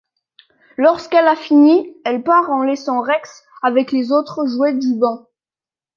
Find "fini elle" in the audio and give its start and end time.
1.35-2.23